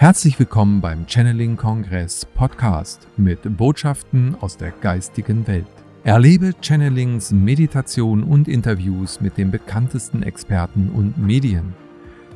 [0.00, 5.66] Herzlich willkommen beim Channeling Kongress Podcast mit Botschaften aus der geistigen Welt.
[6.04, 11.74] Erlebe Channelings, Meditation und Interviews mit den bekanntesten Experten und Medien.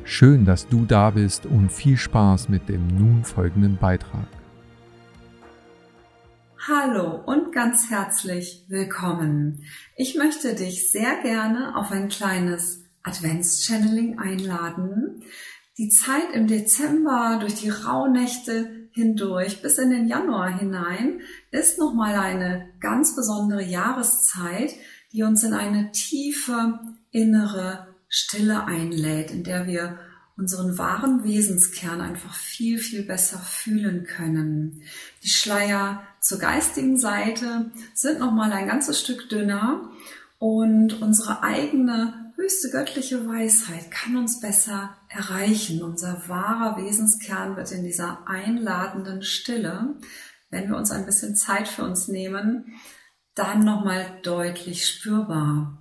[0.03, 4.27] Schön, dass du da bist und viel Spaß mit dem nun folgenden Beitrag.
[6.67, 9.63] Hallo und ganz herzlich willkommen.
[9.95, 15.23] Ich möchte dich sehr gerne auf ein kleines Advents-Channeling einladen.
[15.77, 21.19] Die Zeit im Dezember durch die Rauhnächte hindurch bis in den Januar hinein
[21.51, 24.73] ist nochmal eine ganz besondere Jahreszeit,
[25.11, 26.79] die uns in eine tiefe
[27.11, 29.99] innere Stille einlädt, in der wir
[30.37, 34.81] unseren wahren Wesenskern einfach viel, viel besser fühlen können.
[35.23, 39.89] Die Schleier zur geistigen Seite sind nochmal ein ganzes Stück dünner
[40.39, 45.81] und unsere eigene höchste göttliche Weisheit kann uns besser erreichen.
[45.83, 49.95] Unser wahrer Wesenskern wird in dieser einladenden Stille,
[50.49, 52.75] wenn wir uns ein bisschen Zeit für uns nehmen,
[53.33, 55.77] dann nochmal deutlich spürbar.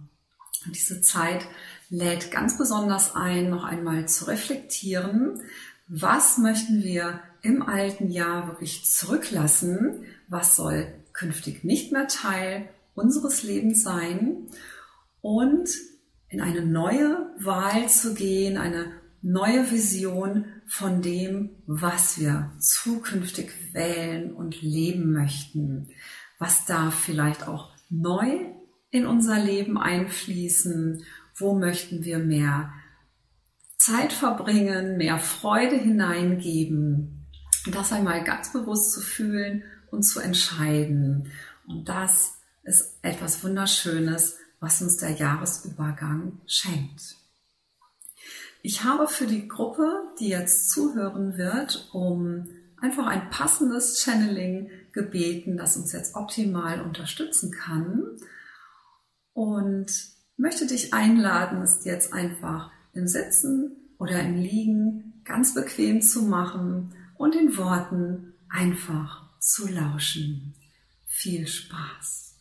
[0.64, 1.46] Und diese Zeit
[1.90, 5.42] lädt ganz besonders ein, noch einmal zu reflektieren,
[5.86, 13.42] was möchten wir im alten Jahr wirklich zurücklassen, was soll künftig nicht mehr Teil unseres
[13.42, 14.48] Lebens sein
[15.20, 15.68] und
[16.28, 18.92] in eine neue Wahl zu gehen, eine
[19.24, 25.88] neue Vision von dem, was wir zukünftig wählen und leben möchten.
[26.38, 28.52] Was darf vielleicht auch neu
[28.90, 31.04] in unser Leben einfließen?
[31.36, 32.74] Wo möchten wir mehr
[33.78, 37.26] Zeit verbringen, mehr Freude hineingeben?
[37.72, 41.30] Das einmal ganz bewusst zu fühlen und zu entscheiden.
[41.66, 47.23] Und das ist etwas Wunderschönes, was uns der Jahresübergang schenkt.
[48.66, 52.46] Ich habe für die Gruppe, die jetzt zuhören wird, um
[52.78, 58.04] einfach ein passendes Channeling gebeten, das uns jetzt optimal unterstützen kann.
[59.34, 59.92] Und
[60.38, 66.94] möchte dich einladen, es jetzt einfach im Sitzen oder im Liegen ganz bequem zu machen
[67.18, 70.54] und den Worten einfach zu lauschen.
[71.04, 72.33] Viel Spaß!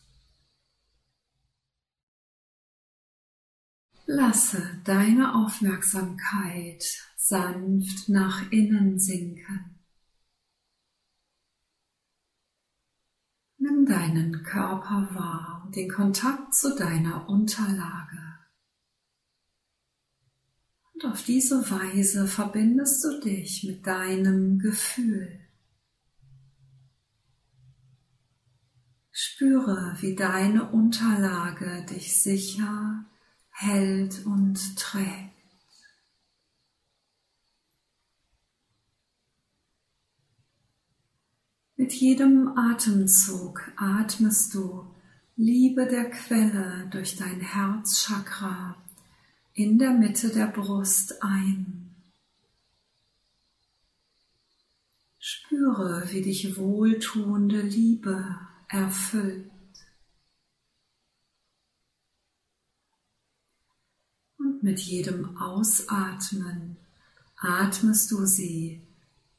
[4.06, 6.84] Lasse deine Aufmerksamkeit
[7.16, 9.80] sanft nach innen sinken.
[13.56, 18.38] Nimm deinen Körper wahr den Kontakt zu deiner Unterlage.
[20.92, 25.40] Und auf diese Weise verbindest du dich mit deinem Gefühl.
[29.10, 33.06] Spüre, wie deine Unterlage dich sicher
[33.54, 35.30] hält und trägt.
[41.76, 44.86] Mit jedem Atemzug atmest du
[45.36, 48.76] Liebe der Quelle durch dein Herzchakra
[49.54, 51.94] in der Mitte der Brust ein.
[55.18, 58.38] Spüre, wie dich wohltuende Liebe
[58.68, 59.53] erfüllt.
[64.64, 66.78] Mit jedem Ausatmen
[67.36, 68.80] atmest du sie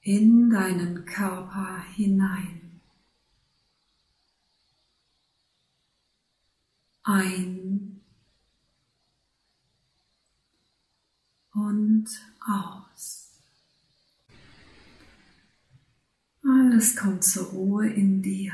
[0.02, 2.80] in deinen Körper hinein.
[7.02, 8.02] Ein
[11.54, 12.08] und
[12.48, 13.42] aus.
[16.44, 18.54] Alles kommt zur Ruhe in dir.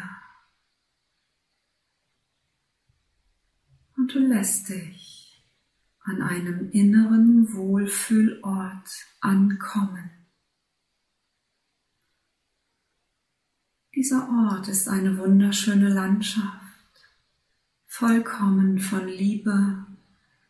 [3.97, 5.20] Und du lässt dich
[6.11, 8.89] an einem inneren Wohlfühlort
[9.21, 10.09] ankommen.
[13.95, 16.59] Dieser Ort ist eine wunderschöne Landschaft,
[17.85, 19.85] vollkommen von Liebe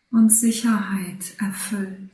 [0.10, 2.10] und Sicherheit erfüllt.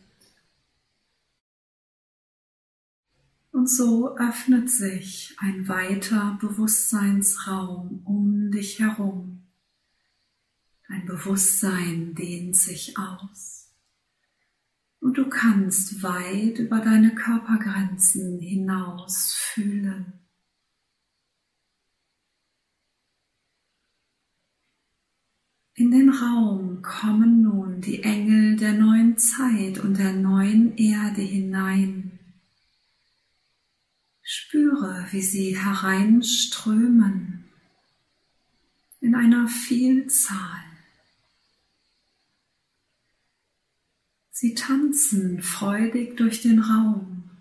[3.52, 9.47] Und so öffnet sich ein weiter Bewusstseinsraum um dich herum.
[10.89, 13.74] Dein Bewusstsein dehnt sich aus.
[15.00, 20.13] Und du kannst weit über deine Körpergrenzen hinaus fühlen.
[25.80, 32.18] In den Raum kommen nun die Engel der neuen Zeit und der neuen Erde hinein.
[34.24, 37.45] Spüre, wie sie hereinströmen
[39.01, 40.67] in einer Vielzahl.
[44.39, 47.31] Sie tanzen freudig durch den Raum,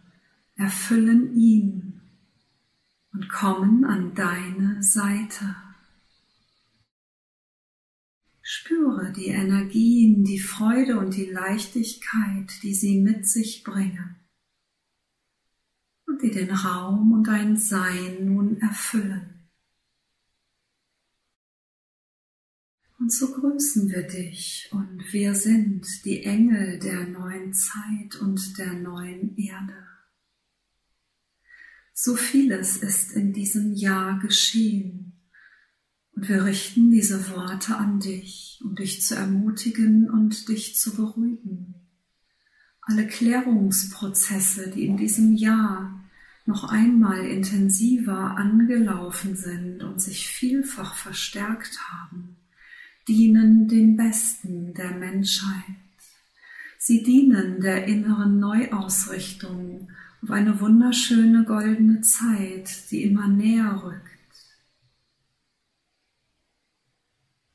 [0.54, 2.00] erfüllen ihn
[3.12, 5.56] und kommen an deine Seite.
[8.40, 14.16] Spüre die Energien, die Freude und die Leichtigkeit, die sie mit sich bringen
[16.06, 19.35] und die den Raum und dein Sein nun erfüllen.
[22.98, 28.72] Und so grüßen wir dich und wir sind die Engel der neuen Zeit und der
[28.72, 29.86] neuen Erde.
[31.92, 35.06] So vieles ist in diesem Jahr geschehen
[36.12, 41.74] und wir richten diese Worte an dich, um dich zu ermutigen und dich zu beruhigen.
[42.80, 46.02] Alle Klärungsprozesse, die in diesem Jahr
[46.46, 52.35] noch einmal intensiver angelaufen sind und sich vielfach verstärkt haben,
[53.08, 55.76] dienen dem Besten der Menschheit.
[56.78, 59.88] Sie dienen der inneren Neuausrichtung
[60.22, 64.02] auf eine wunderschöne goldene Zeit, die immer näher rückt.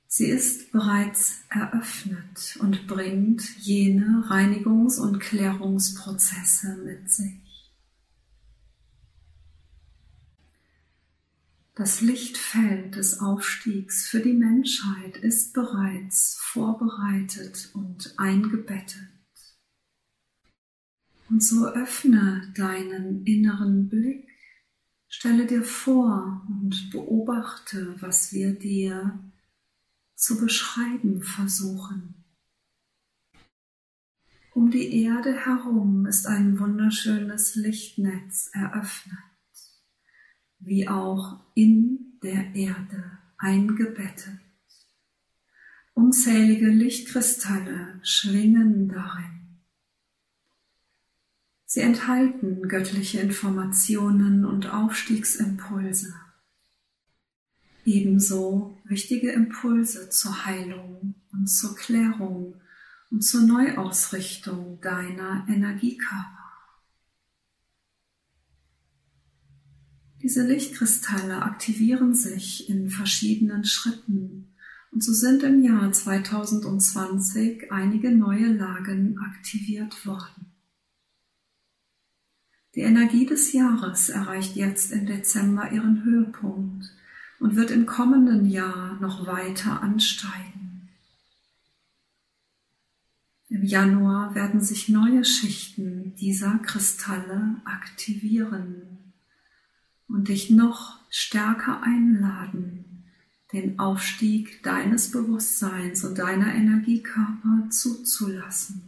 [0.07, 7.50] Sie ist bereits eröffnet und bringt jene Reinigungs- und Klärungsprozesse mit sich.
[11.81, 19.09] Das Lichtfeld des Aufstiegs für die Menschheit ist bereits vorbereitet und eingebettet.
[21.27, 24.29] Und so öffne deinen inneren Blick,
[25.07, 29.19] stelle dir vor und beobachte, was wir dir
[30.13, 32.13] zu beschreiben versuchen.
[34.53, 39.30] Um die Erde herum ist ein wunderschönes Lichtnetz eröffnet
[40.61, 44.39] wie auch in der Erde eingebettet.
[45.93, 49.59] Unzählige Lichtkristalle schwingen darin.
[51.65, 56.13] Sie enthalten göttliche Informationen und Aufstiegsimpulse.
[57.85, 62.55] Ebenso wichtige Impulse zur Heilung und zur Klärung
[63.09, 66.40] und zur Neuausrichtung deiner Energiekörper.
[70.23, 74.53] Diese Lichtkristalle aktivieren sich in verschiedenen Schritten
[74.91, 80.51] und so sind im Jahr 2020 einige neue Lagen aktiviert worden.
[82.75, 86.85] Die Energie des Jahres erreicht jetzt im Dezember ihren Höhepunkt
[87.39, 90.89] und wird im kommenden Jahr noch weiter ansteigen.
[93.49, 99.00] Im Januar werden sich neue Schichten dieser Kristalle aktivieren
[100.13, 103.05] und dich noch stärker einladen,
[103.53, 108.83] den Aufstieg deines Bewusstseins und deiner Energiekörper zuzulassen.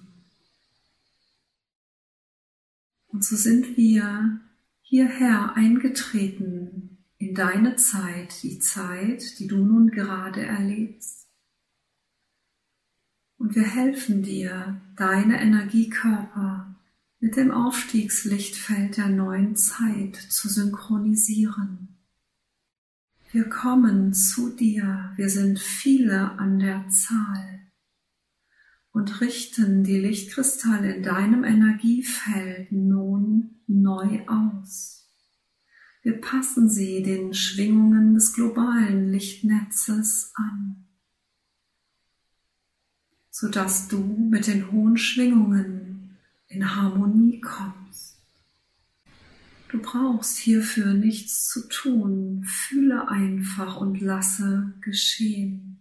[3.08, 4.40] Und so sind wir
[4.82, 11.28] hierher eingetreten in deine Zeit, die Zeit, die du nun gerade erlebst.
[13.38, 16.63] Und wir helfen dir, deine Energiekörper
[17.24, 21.96] mit dem Aufstiegslichtfeld der neuen Zeit zu synchronisieren.
[23.32, 27.62] Wir kommen zu dir, wir sind viele an der Zahl
[28.92, 35.10] und richten die Lichtkristalle in deinem Energiefeld nun neu aus.
[36.02, 40.90] Wir passen sie den Schwingungen des globalen Lichtnetzes an,
[43.30, 44.00] sodass du
[44.30, 45.93] mit den hohen Schwingungen
[46.54, 48.22] in Harmonie kommst.
[49.70, 55.80] Du brauchst hierfür nichts zu tun, fühle einfach und lasse geschehen.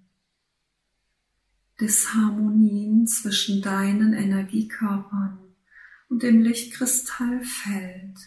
[1.79, 5.38] Disharmonien zwischen deinen Energiekörpern
[6.09, 8.19] und dem Lichtkristallfeld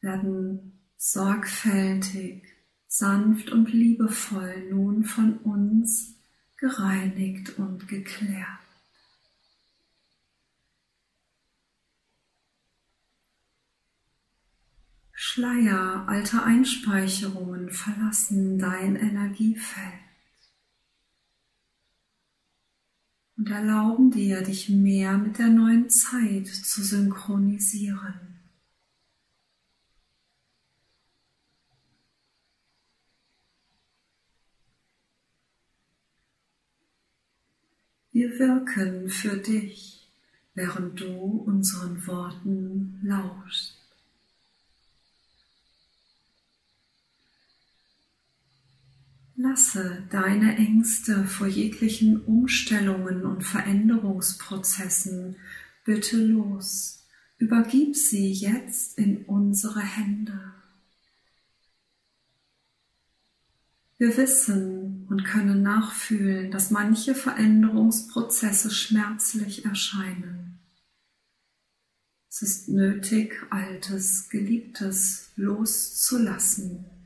[0.00, 2.44] werden sorgfältig,
[2.86, 6.16] sanft und liebevoll nun von uns
[6.58, 8.67] gereinigt und geklärt.
[15.30, 19.92] Schleier alter Einspeicherungen verlassen dein Energiefeld
[23.36, 28.40] und erlauben dir, dich mehr mit der neuen Zeit zu synchronisieren.
[38.12, 40.10] Wir wirken für dich,
[40.54, 43.77] während du unseren Worten lauschst.
[49.40, 55.36] Lasse deine Ängste vor jeglichen Umstellungen und Veränderungsprozessen
[55.84, 56.98] bitte los
[57.38, 60.52] Übergib sie jetzt in unsere Hände.
[63.96, 70.58] Wir wissen und können nachfühlen, dass manche Veränderungsprozesse schmerzlich erscheinen.
[72.28, 76.97] Es ist nötig, Altes, Geliebtes loszulassen.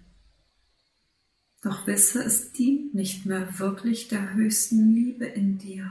[1.62, 5.88] Doch wisse, es dient nicht mehr wirklich der höchsten Liebe in dir.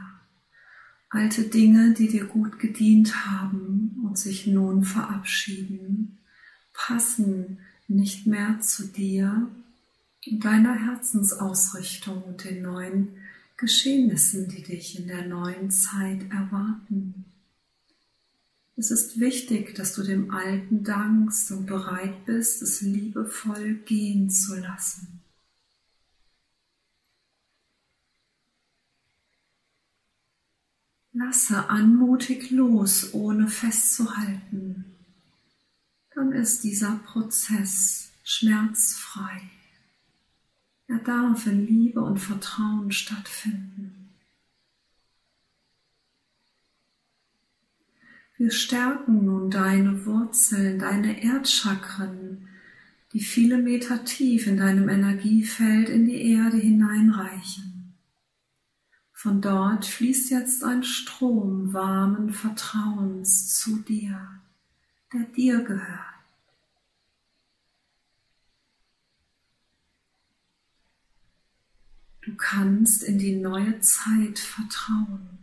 [1.09, 6.19] Alte Dinge, die dir gut gedient haben und sich nun verabschieden,
[6.73, 9.49] passen nicht mehr zu dir
[10.29, 13.09] und deiner Herzensausrichtung und den neuen
[13.55, 17.25] Geschehnissen, die dich in der neuen Zeit erwarten.
[18.75, 24.55] Es ist wichtig, dass du dem Alten dankst und bereit bist, es liebevoll gehen zu
[24.55, 25.20] lassen.
[31.23, 34.85] Lasse anmutig los, ohne festzuhalten.
[36.15, 39.41] Dann ist dieser Prozess schmerzfrei.
[40.87, 44.09] Er darf in Liebe und Vertrauen stattfinden.
[48.37, 52.47] Wir stärken nun deine Wurzeln, deine Erdchakren,
[53.13, 57.70] die viele Meter tief in deinem Energiefeld in die Erde hineinreichen.
[59.21, 64.41] Von dort fließt jetzt ein Strom warmen Vertrauens zu dir,
[65.13, 66.25] der dir gehört.
[72.21, 75.37] Du kannst in die neue Zeit vertrauen.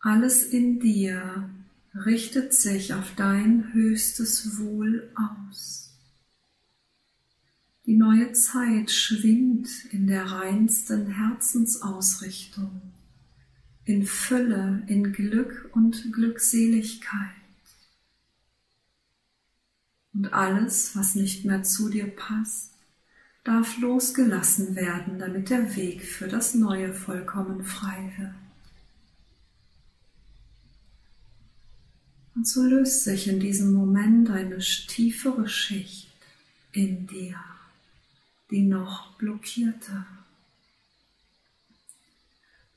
[0.00, 1.48] Alles in dir
[1.94, 5.89] richtet sich auf dein höchstes Wohl aus.
[7.90, 12.82] Die neue Zeit schwingt in der reinsten Herzensausrichtung,
[13.84, 17.34] in Fülle, in Glück und Glückseligkeit.
[20.14, 22.74] Und alles, was nicht mehr zu dir passt,
[23.42, 28.34] darf losgelassen werden, damit der Weg für das Neue vollkommen frei wird.
[32.36, 36.06] Und so löst sich in diesem Moment eine tiefere Schicht
[36.70, 37.34] in dir,
[38.50, 40.06] die noch blockierte.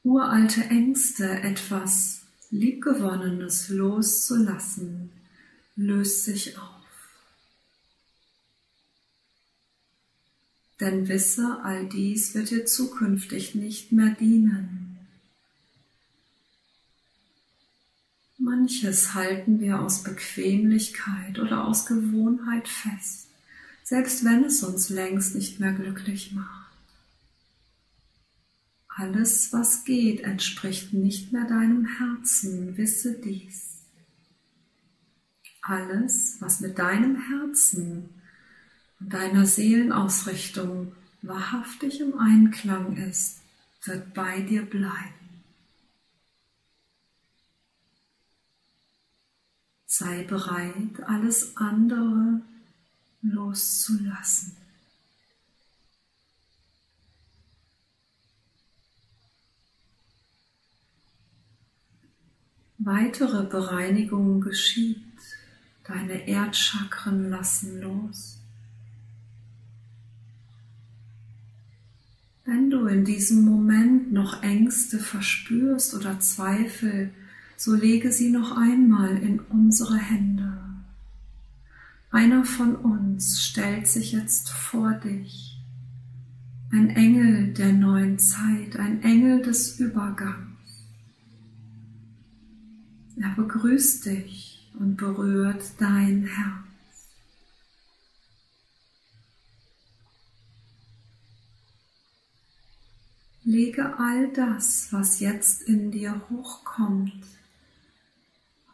[0.03, 5.11] Uralte Ängste, etwas Liebgewonnenes loszulassen,
[5.75, 6.73] löst sich auf.
[10.79, 14.97] Denn wisse, all dies wird dir zukünftig nicht mehr dienen.
[18.37, 23.22] Manches halten wir aus Bequemlichkeit oder aus Gewohnheit fest,
[23.93, 26.71] selbst wenn es uns längst nicht mehr glücklich macht.
[28.87, 33.83] Alles, was geht, entspricht nicht mehr deinem Herzen, wisse dies.
[35.61, 38.09] Alles, was mit deinem Herzen
[38.99, 43.41] deiner Seelenausrichtung wahrhaftig im Einklang ist,
[43.83, 45.43] wird bei dir bleiben.
[49.85, 52.41] Sei bereit, alles andere
[53.23, 54.57] loszulassen.
[62.77, 65.01] Weitere Bereinigung geschieht.
[65.85, 68.39] Deine Erdchakren lassen los.
[72.45, 77.13] Wenn du in diesem Moment noch Ängste verspürst oder Zweifel,
[77.55, 80.62] so lege sie noch einmal in unsere Hände.
[82.13, 85.57] Einer von uns stellt sich jetzt vor dich.
[86.71, 90.85] Ein Engel der neuen Zeit, ein Engel des Übergangs.
[93.15, 97.09] Er begrüßt dich und berührt dein Herz.
[103.43, 107.25] Lege all das, was jetzt in dir hochkommt,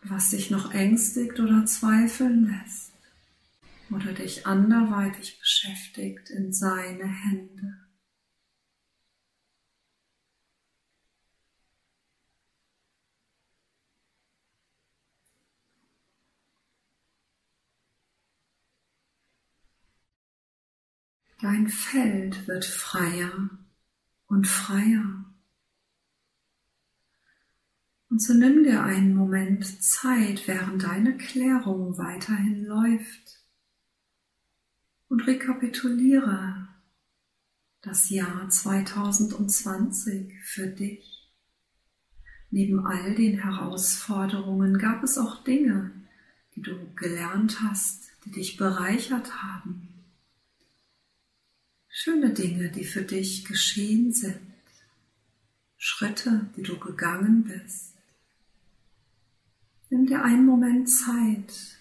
[0.03, 2.88] was dich noch ängstigt oder zweifeln lässt
[3.91, 7.77] oder dich anderweitig beschäftigt, in seine Hände.
[21.41, 23.50] Dein Feld wird freier
[24.27, 25.25] und freier.
[28.10, 33.38] Und so nimm dir einen Moment Zeit, während deine Klärung weiterhin läuft
[35.09, 36.67] und rekapituliere
[37.81, 41.15] das Jahr 2020 für dich.
[42.51, 45.91] neben all den Herausforderungen gab es auch Dinge,
[46.55, 49.87] die du gelernt hast, die dich bereichert haben.
[51.87, 54.39] Schöne Dinge, die für dich geschehen sind.
[55.77, 57.93] Schritte, die du gegangen bist.
[59.91, 61.78] Nimm dir einen Moment Zeit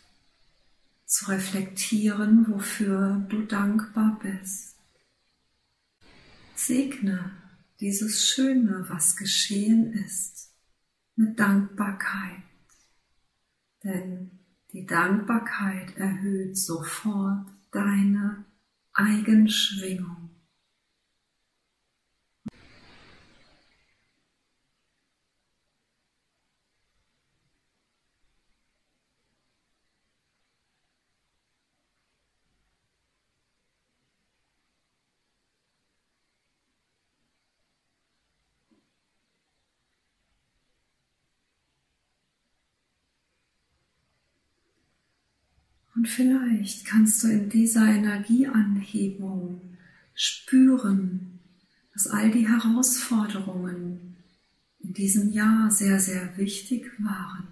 [1.08, 4.76] zu reflektieren, wofür du dankbar bist.
[6.54, 7.32] Segne
[7.80, 10.54] dieses Schöne, was geschehen ist,
[11.16, 12.42] mit Dankbarkeit.
[13.82, 14.38] Denn
[14.72, 18.44] die Dankbarkeit erhöht sofort deine
[18.92, 20.27] Eigenschwingung.
[45.98, 49.60] Und vielleicht kannst du in dieser Energieanhebung
[50.14, 51.40] spüren,
[51.92, 54.14] dass all die Herausforderungen
[54.78, 57.48] in diesem Jahr sehr, sehr wichtig waren.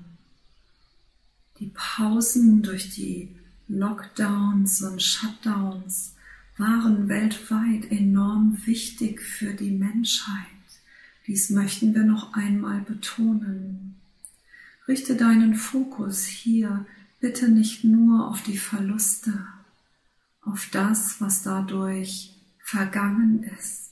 [1.58, 3.34] Die Pausen durch die
[3.66, 6.14] Lockdowns und Shutdowns
[6.56, 10.46] waren weltweit enorm wichtig für die Menschheit.
[11.26, 13.96] Dies möchten wir noch einmal betonen.
[14.86, 16.86] Richte deinen Fokus hier
[17.26, 19.48] bitte nicht nur auf die Verluste,
[20.42, 23.90] auf das, was dadurch vergangen ist.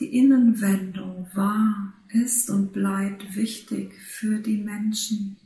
[0.00, 5.36] Die Innenwendung war, ist und bleibt wichtig für die Menschen.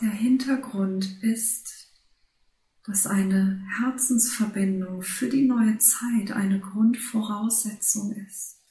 [0.00, 1.88] Der Hintergrund ist,
[2.86, 8.63] dass eine Herzensverbindung für die neue Zeit eine Grundvoraussetzung ist.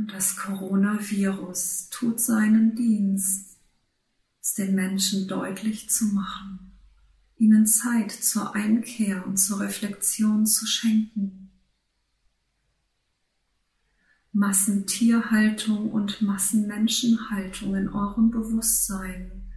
[0.00, 3.58] Und das Coronavirus tut seinen Dienst,
[4.40, 6.72] es den Menschen deutlich zu machen,
[7.36, 11.50] ihnen Zeit zur Einkehr und zur Reflexion zu schenken.
[14.32, 19.52] Massentierhaltung und Massenmenschenhaltung in eurem Bewusstsein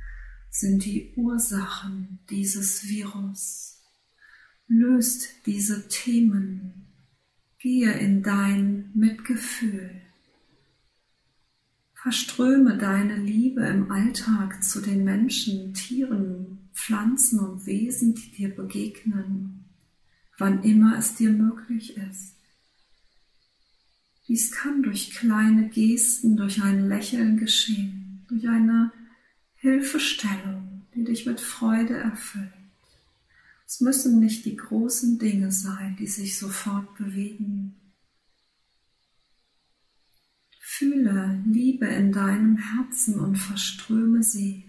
[0.50, 3.82] sind die Ursachen dieses Virus.
[4.68, 6.88] Löst diese Themen.
[7.60, 10.03] Gehe in dein Mitgefühl.
[12.04, 19.64] Verströme deine Liebe im Alltag zu den Menschen, Tieren, Pflanzen und Wesen, die dir begegnen,
[20.38, 22.36] wann immer es dir möglich ist.
[24.28, 28.92] Dies kann durch kleine Gesten, durch ein Lächeln geschehen, durch eine
[29.56, 32.52] Hilfestellung, die dich mit Freude erfüllt.
[33.66, 37.76] Es müssen nicht die großen Dinge sein, die sich sofort bewegen.
[40.76, 44.66] Fühle Liebe in deinem Herzen und verströme sie.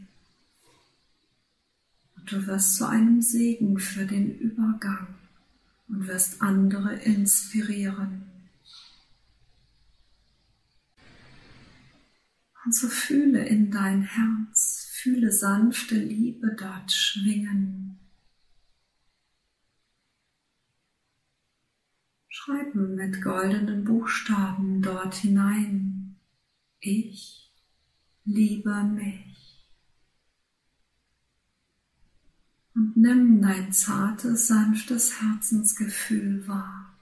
[2.14, 5.14] Und du wirst zu einem Segen für den Übergang
[5.88, 8.30] und wirst andere inspirieren.
[12.66, 17.98] Und so fühle in dein Herz, fühle sanfte Liebe dort schwingen.
[22.28, 25.93] Schreiben mit goldenen Buchstaben dort hinein.
[26.86, 27.50] Ich
[28.26, 29.66] liebe mich.
[32.74, 36.94] Und nimm dein zartes, sanftes Herzensgefühl wahr.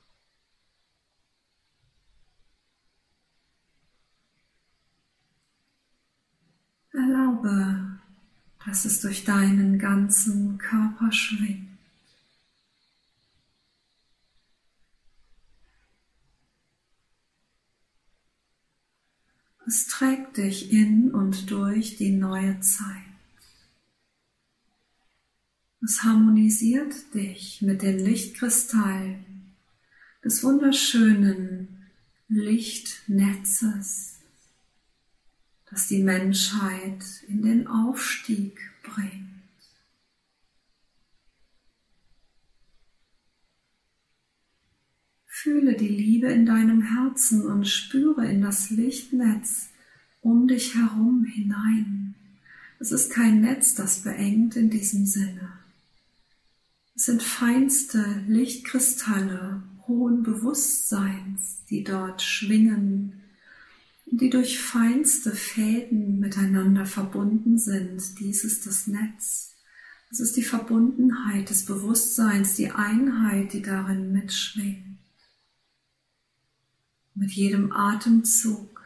[6.93, 7.99] Erlaube,
[8.65, 11.72] dass es durch deinen ganzen Körper schwingt.
[19.73, 23.07] Es trägt dich in und durch die neue Zeit.
[25.83, 29.25] Es harmonisiert dich mit den Lichtkristallen
[30.23, 31.87] des wunderschönen
[32.29, 34.19] Lichtnetzes,
[35.71, 39.32] das die Menschheit in den Aufstieg bringt.
[45.43, 49.71] Fühle die Liebe in deinem Herzen und spüre in das Lichtnetz
[50.21, 52.15] um dich herum hinein.
[52.79, 55.59] Es ist kein Netz, das beengt in diesem Sinne.
[56.95, 63.15] Es sind feinste Lichtkristalle hohen Bewusstseins, die dort schwingen
[64.07, 68.01] und die durch feinste Fäden miteinander verbunden sind.
[68.21, 69.57] Dies ist das Netz.
[70.09, 74.93] Es ist die Verbundenheit des Bewusstseins, die Einheit, die darin mitschwingt.
[77.15, 78.81] Mit jedem Atemzug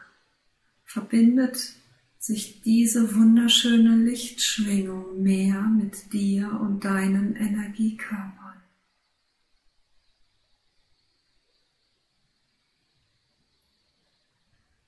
[0.83, 1.75] verbindet
[2.19, 8.61] sich diese wunderschöne Lichtschwingung mehr mit dir und deinen Energiekörpern.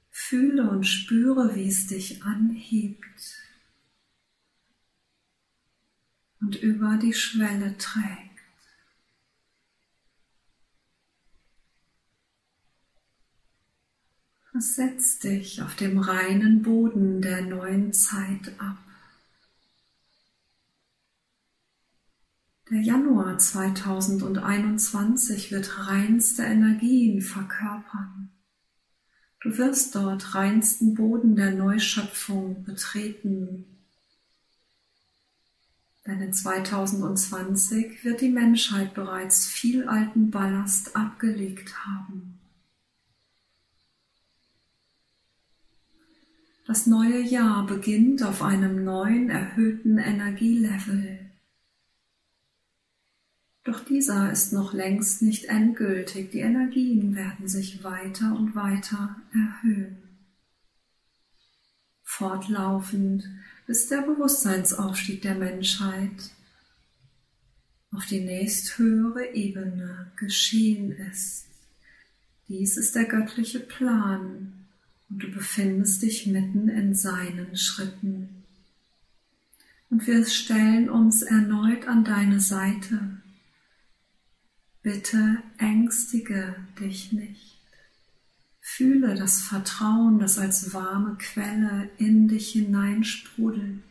[0.10, 3.40] Fühle und spüre, wie es dich anhebt
[6.42, 8.29] und über die Schwelle trägt.
[14.62, 18.78] Setz dich auf dem reinen Boden der neuen Zeit ab.
[22.70, 28.32] Der Januar 2021 wird reinste Energien verkörpern.
[29.40, 33.64] Du wirst dort reinsten Boden der Neuschöpfung betreten.
[36.06, 42.29] Denn in 2020 wird die Menschheit bereits viel alten Ballast abgelegt haben.
[46.70, 51.32] Das neue Jahr beginnt auf einem neuen, erhöhten Energielevel.
[53.64, 56.30] Doch dieser ist noch längst nicht endgültig.
[56.30, 59.98] Die Energien werden sich weiter und weiter erhöhen.
[62.04, 63.28] Fortlaufend,
[63.66, 66.36] bis der Bewusstseinsaufstieg der Menschheit
[67.92, 71.48] auf die nächsthöhere Ebene geschehen ist.
[72.48, 74.59] Dies ist der göttliche Plan,
[75.10, 78.44] und du befindest dich mitten in seinen Schritten.
[79.90, 83.22] Und wir stellen uns erneut an deine Seite.
[84.84, 87.58] Bitte ängstige dich nicht.
[88.62, 93.82] Fühle das Vertrauen, das als warme Quelle in dich hineinsprudelt.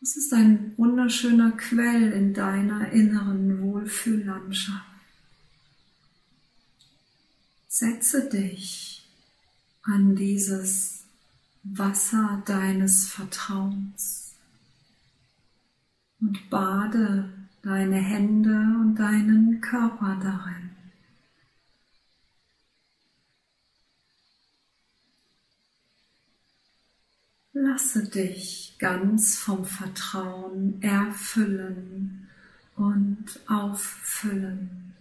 [0.00, 4.97] Es ist ein wunderschöner Quell in deiner inneren Wohlfühllandschaft.
[7.80, 9.08] Setze dich
[9.82, 11.04] an dieses
[11.62, 14.34] Wasser deines Vertrauens
[16.20, 20.70] und bade deine Hände und deinen Körper darin.
[27.52, 32.28] Lasse dich ganz vom Vertrauen erfüllen
[32.74, 34.96] und auffüllen.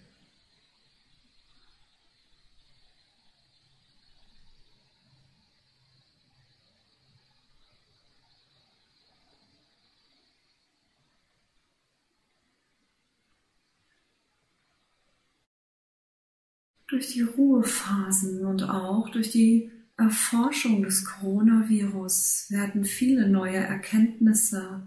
[16.87, 24.83] Durch die Ruhephasen und auch durch die Erforschung des Coronavirus werden viele neue Erkenntnisse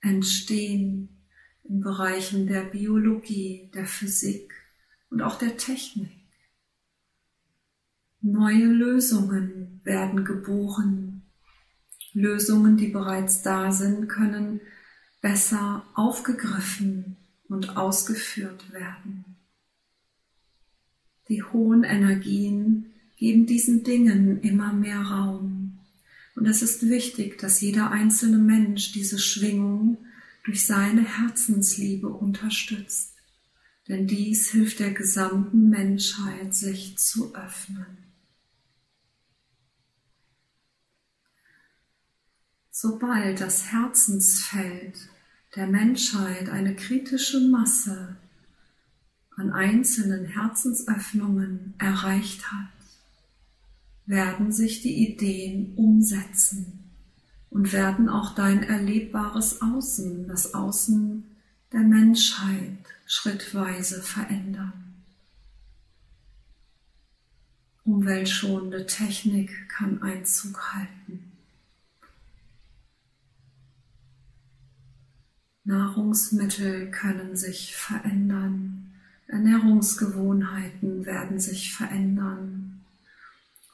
[0.00, 1.08] entstehen
[1.64, 4.52] in Bereichen der Biologie, der Physik
[5.10, 6.12] und auch der Technik.
[8.20, 11.22] Neue Lösungen werden geboren.
[12.12, 14.60] Lösungen, die bereits da sind, können
[15.20, 17.16] besser aufgegriffen
[17.48, 19.33] und ausgeführt werden.
[21.28, 25.78] Die hohen Energien geben diesen Dingen immer mehr Raum.
[26.34, 29.98] Und es ist wichtig, dass jeder einzelne Mensch diese Schwingung
[30.44, 33.14] durch seine Herzensliebe unterstützt.
[33.88, 38.04] Denn dies hilft der gesamten Menschheit, sich zu öffnen.
[42.70, 45.08] Sobald das Herzensfeld
[45.54, 48.16] der Menschheit eine kritische Masse
[49.36, 52.68] an einzelnen Herzensöffnungen erreicht hat,
[54.06, 56.84] werden sich die Ideen umsetzen
[57.50, 61.24] und werden auch dein erlebbares Außen, das Außen
[61.72, 64.72] der Menschheit schrittweise verändern.
[67.84, 71.32] Umweltschonende Technik kann Einzug halten.
[75.64, 78.83] Nahrungsmittel können sich verändern.
[79.34, 82.84] Ernährungsgewohnheiten werden sich verändern.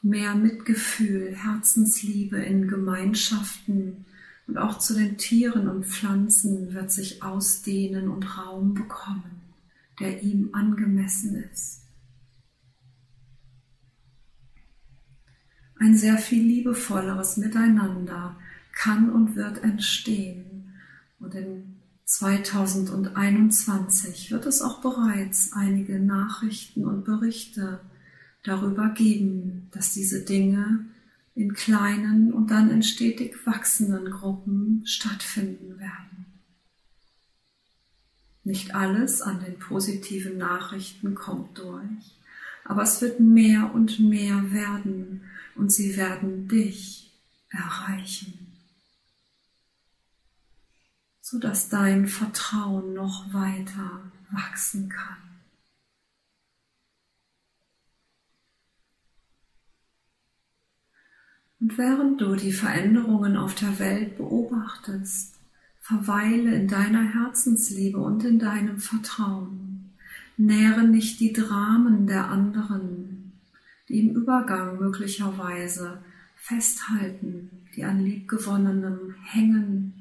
[0.00, 4.06] Mehr Mitgefühl, Herzensliebe in Gemeinschaften
[4.46, 9.42] und auch zu den Tieren und Pflanzen wird sich ausdehnen und Raum bekommen,
[10.00, 11.82] der ihm angemessen ist.
[15.78, 18.34] Ein sehr viel liebevolleres Miteinander
[18.72, 20.72] kann und wird entstehen
[21.18, 27.78] und in 2021 wird es auch bereits einige Nachrichten und Berichte
[28.42, 30.86] darüber geben, dass diese Dinge
[31.36, 36.26] in kleinen und dann in stetig wachsenden Gruppen stattfinden werden.
[38.42, 42.18] Nicht alles an den positiven Nachrichten kommt durch,
[42.64, 45.22] aber es wird mehr und mehr werden
[45.54, 47.12] und sie werden dich
[47.50, 48.39] erreichen,
[51.30, 55.16] sodass dein Vertrauen noch weiter wachsen kann.
[61.60, 65.38] Und während du die Veränderungen auf der Welt beobachtest,
[65.78, 69.92] verweile in deiner Herzensliebe und in deinem Vertrauen.
[70.36, 73.34] Nähre nicht die Dramen der anderen,
[73.88, 76.02] die im Übergang möglicherweise
[76.34, 79.99] festhalten, die an Liebgewonnenem hängen,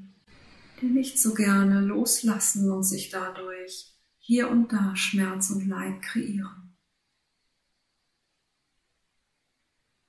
[0.81, 6.75] nicht so gerne loslassen und sich dadurch hier und da Schmerz und Leid kreieren.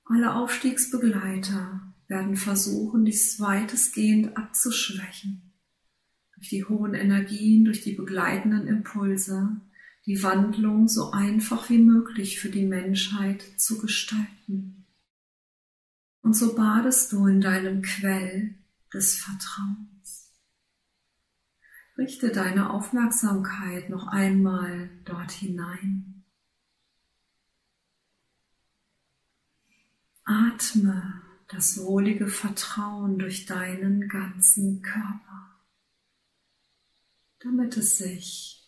[0.05, 5.53] Alle Aufstiegsbegleiter werden versuchen, dies weitestgehend abzuschwächen.
[6.35, 9.61] Durch die hohen Energien, durch die begleitenden Impulse,
[10.05, 14.85] die Wandlung so einfach wie möglich für die Menschheit zu gestalten.
[16.21, 18.55] Und so badest du in deinem Quell
[18.93, 19.90] des Vertrauens.
[22.01, 26.23] Richte deine Aufmerksamkeit noch einmal dort hinein.
[30.23, 35.59] Atme das wohlige Vertrauen durch deinen ganzen Körper,
[37.37, 38.67] damit es sich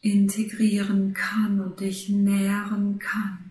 [0.00, 3.49] integrieren kann und dich nähren kann.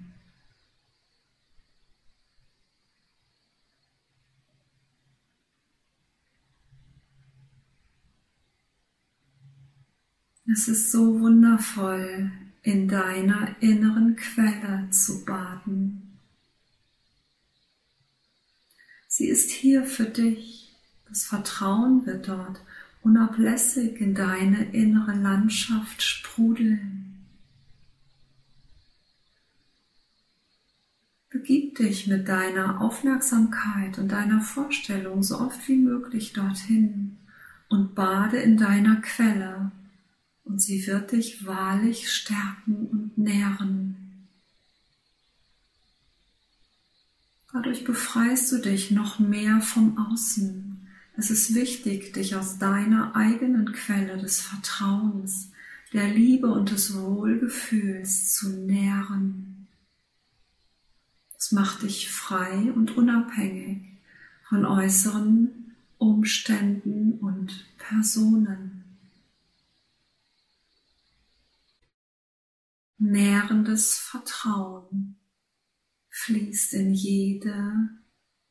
[10.51, 12.31] Es ist so wundervoll,
[12.63, 16.17] in deiner inneren Quelle zu baden.
[19.07, 20.75] Sie ist hier für dich.
[21.07, 22.61] Das Vertrauen wird dort
[23.03, 27.27] unablässig in deine innere Landschaft sprudeln.
[31.29, 37.17] Begib dich mit deiner Aufmerksamkeit und deiner Vorstellung so oft wie möglich dorthin
[37.69, 39.71] und bade in deiner Quelle
[40.49, 44.27] und sie wird dich wahrlich stärken und nähren.
[47.53, 50.87] Dadurch befreist du dich noch mehr vom Außen.
[51.15, 55.51] Es ist wichtig, dich aus deiner eigenen Quelle des Vertrauens,
[55.93, 59.67] der Liebe und des Wohlgefühls zu nähren.
[61.37, 63.83] Es macht dich frei und unabhängig
[64.47, 68.78] von äußeren Umständen und Personen.
[73.01, 75.17] Nährendes Vertrauen
[76.09, 77.89] fließt in jede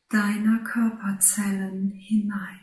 [0.09, 2.61] deiner Körperzellen hinein.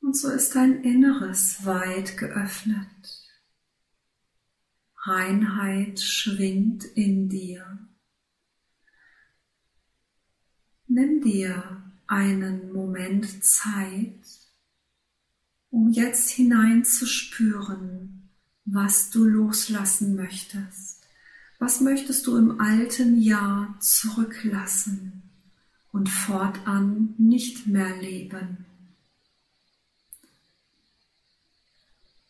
[0.00, 3.22] Und so ist dein Inneres weit geöffnet.
[5.06, 7.88] Reinheit schwingt in dir.
[10.94, 14.12] Nimm dir einen Moment Zeit,
[15.70, 18.28] um jetzt hineinzuspüren,
[18.66, 21.00] was du loslassen möchtest.
[21.58, 25.22] Was möchtest du im alten Jahr zurücklassen
[25.92, 28.66] und fortan nicht mehr leben?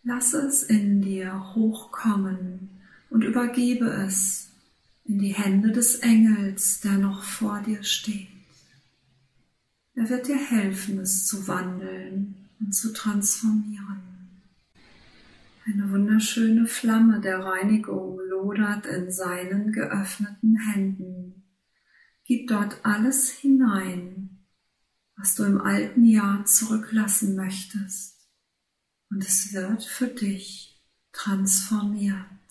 [0.05, 2.70] Lass es in dir hochkommen
[3.11, 4.51] und übergebe es
[5.05, 8.32] in die Hände des Engels, der noch vor dir steht.
[9.94, 14.00] Er wird dir helfen, es zu wandeln und zu transformieren.
[15.66, 21.44] Eine wunderschöne Flamme der Reinigung lodert in seinen geöffneten Händen.
[22.24, 24.46] Gib dort alles hinein,
[25.16, 28.28] was du im alten Jahr zurücklassen möchtest,
[29.11, 32.41] und es wird für dich transformiert.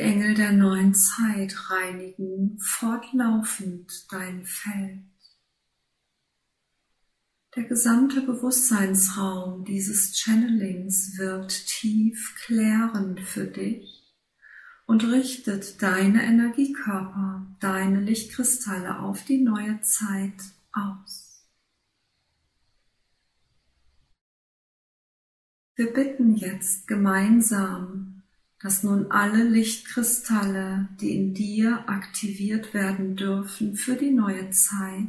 [0.00, 5.04] Die Engel der neuen Zeit reinigen fortlaufend dein Feld.
[7.54, 14.16] Der gesamte Bewusstseinsraum dieses Channelings wirkt tief klärend für dich
[14.86, 20.40] und richtet deine Energiekörper, deine Lichtkristalle auf die neue Zeit
[20.72, 21.46] aus.
[25.74, 28.19] Wir bitten jetzt gemeinsam,
[28.60, 35.08] dass nun alle Lichtkristalle, die in dir aktiviert werden dürfen für die neue Zeit,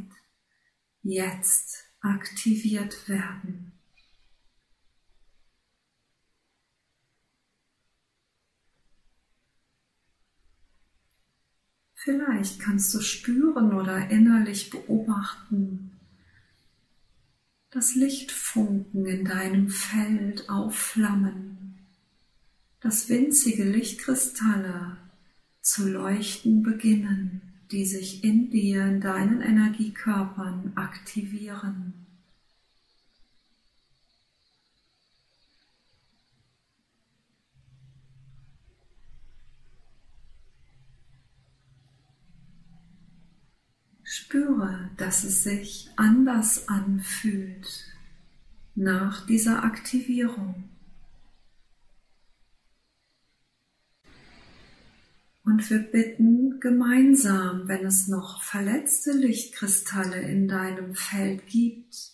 [1.04, 3.74] jetzt aktiviert werden.
[11.94, 15.92] Vielleicht kannst du spüren oder innerlich beobachten,
[17.70, 21.61] dass Lichtfunken in deinem Feld aufflammen,
[22.82, 24.98] dass winzige Lichtkristalle
[25.62, 27.42] zu leuchten beginnen,
[27.72, 31.94] die sich in dir, in deinen Energiekörpern aktivieren.
[44.04, 47.86] Spüre, dass es sich anders anfühlt
[48.76, 50.71] nach dieser Aktivierung.
[55.44, 62.12] Und wir bitten gemeinsam, wenn es noch verletzte Lichtkristalle in deinem Feld gibt,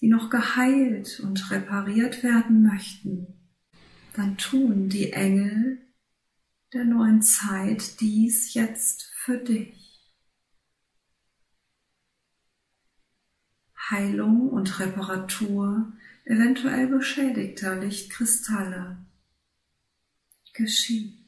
[0.00, 3.40] die noch geheilt und repariert werden möchten,
[4.14, 5.78] dann tun die Engel
[6.72, 9.80] der neuen Zeit dies jetzt für dich.
[13.90, 15.92] Heilung und Reparatur
[16.24, 18.98] eventuell beschädigter Lichtkristalle
[20.52, 21.19] geschieht.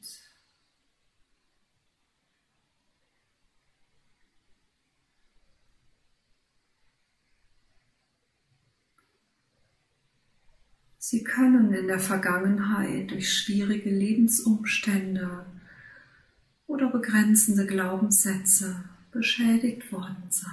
[11.13, 15.45] Sie können in der Vergangenheit durch schwierige Lebensumstände
[16.65, 20.49] oder begrenzende Glaubenssätze beschädigt worden sein.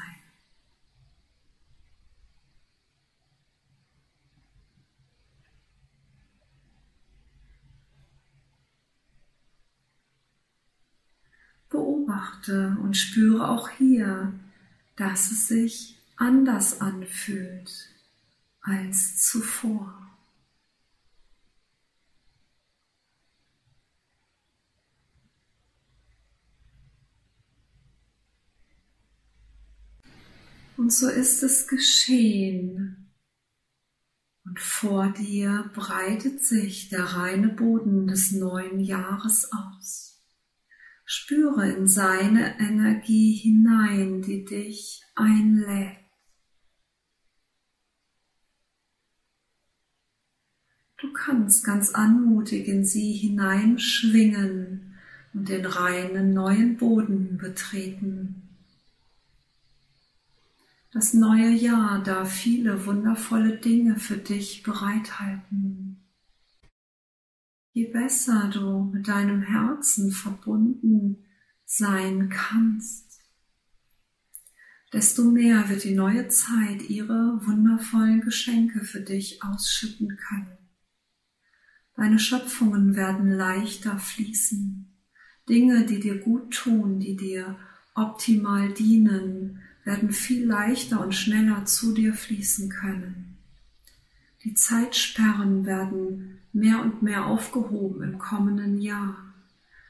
[11.71, 14.35] beobachte und spüre auch hier,
[14.97, 17.89] dass es sich anders anfühlt
[18.61, 20.10] als zuvor.
[30.81, 33.13] Und so ist es geschehen.
[34.47, 40.25] Und vor dir breitet sich der reine Boden des neuen Jahres aus.
[41.05, 45.99] Spüre in seine Energie hinein, die dich einlädt.
[50.97, 54.99] Du kannst ganz anmutig in sie hineinschwingen
[55.35, 58.50] und den reinen neuen Boden betreten.
[60.93, 66.05] Das neue Jahr darf viele wundervolle Dinge für dich bereithalten.
[67.73, 71.25] Je besser du mit deinem Herzen verbunden
[71.65, 73.21] sein kannst,
[74.93, 80.59] desto mehr wird die neue Zeit ihre wundervollen Geschenke für dich ausschütten können.
[81.95, 84.93] Deine Schöpfungen werden leichter fließen.
[85.49, 87.57] Dinge, die dir gut tun, die dir
[87.95, 93.39] optimal dienen, werden viel leichter und schneller zu dir fließen können.
[94.45, 99.17] Die Zeitsperren werden mehr und mehr aufgehoben im kommenden Jahr.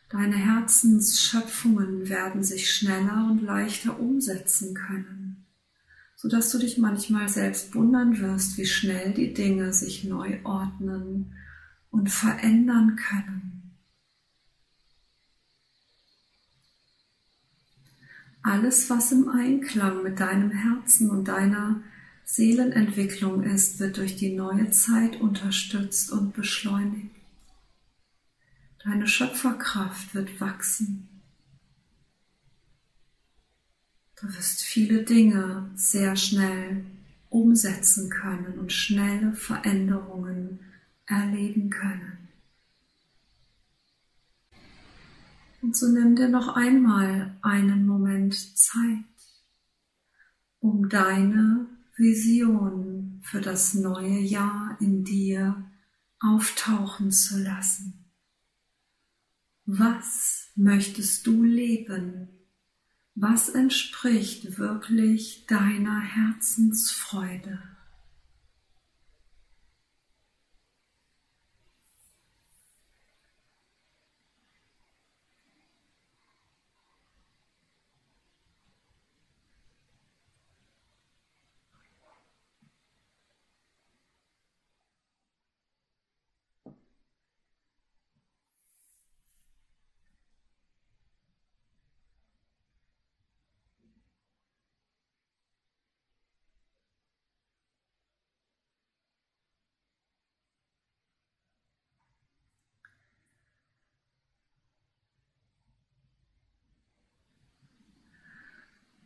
[0.09, 5.47] Deine Herzensschöpfungen werden sich schneller und leichter umsetzen können,
[6.17, 11.33] so dass du dich manchmal selbst wundern wirst, wie schnell die Dinge sich neu ordnen
[11.91, 13.60] und verändern können.
[18.43, 21.83] Alles, was im Einklang mit deinem Herzen und deiner
[22.25, 27.15] Seelenentwicklung ist, wird durch die neue Zeit unterstützt und beschleunigt.
[28.83, 31.09] Deine Schöpferkraft wird wachsen.
[34.19, 36.85] Du wirst viele Dinge sehr schnell
[37.29, 40.61] umsetzen können und schnelle Veränderungen
[41.07, 42.30] erleben können.
[45.63, 49.05] Und so nimm dir noch einmal einen Moment Zeit,
[50.59, 55.71] um deine Vision für das neue Jahr in dir
[56.19, 58.11] auftauchen zu lassen.
[59.67, 62.29] Was möchtest du leben?
[63.15, 67.70] Was entspricht wirklich deiner Herzensfreude?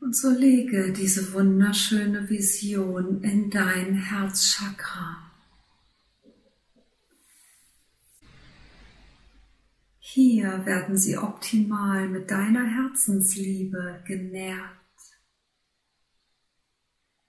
[0.04, 5.32] Und so lege diese wunderschöne Vision in dein Herzchakra.
[9.98, 14.60] Hier werden sie optimal mit deiner Herzensliebe genährt,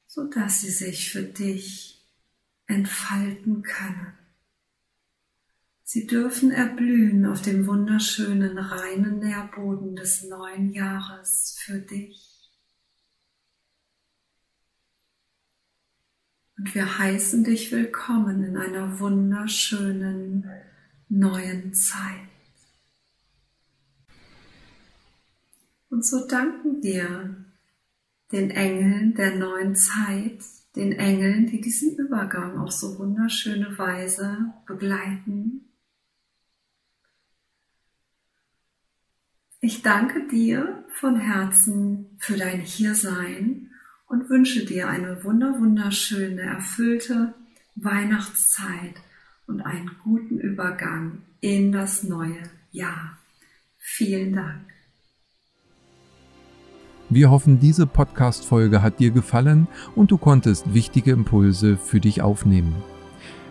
[0.06, 2.06] sodass sie sich für dich
[2.68, 4.18] entfalten können.
[5.86, 12.25] Sie dürfen erblühen auf dem wunderschönen, reinen Nährboden des neuen Jahres für dich.
[16.58, 20.50] Und wir heißen dich willkommen in einer wunderschönen
[21.10, 22.30] neuen Zeit.
[25.90, 27.36] Und so danken wir
[28.32, 30.40] den Engeln der neuen Zeit,
[30.78, 35.70] den Engeln, die diesen Übergang auf so wunderschöne Weise begleiten.
[39.60, 43.72] Ich danke dir von Herzen für dein Hiersein
[44.16, 47.34] und wünsche dir eine wunder wunderschöne, erfüllte
[47.76, 48.96] Weihnachtszeit
[49.46, 53.18] und einen guten Übergang in das neue Jahr.
[53.78, 54.62] Vielen Dank.
[57.10, 62.74] Wir hoffen, diese Podcast-Folge hat dir gefallen und du konntest wichtige Impulse für dich aufnehmen.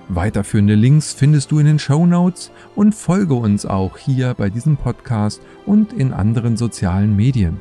[0.08, 4.78] Weiterführende Links findest du in den Show Notes und folge uns auch hier bei diesem
[4.78, 7.60] Podcast und in anderen sozialen Medien.